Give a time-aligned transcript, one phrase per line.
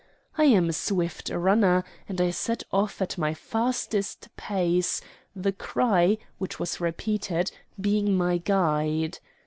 [0.35, 4.99] I am a swift runner, and I set off at my fastest pace,
[5.35, 9.19] the cry, which was repeated, being my guide.